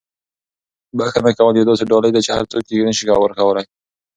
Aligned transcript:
بښنه 0.97 1.31
کول 1.37 1.53
یوه 1.55 1.67
داسې 1.69 1.83
ډالۍ 1.91 2.11
ده 2.13 2.21
چې 2.25 2.31
هر 2.37 2.45
څوک 2.51 2.63
یې 2.69 2.85
نه 2.87 2.93
شي 2.97 3.05
ورکولی. 3.23 3.63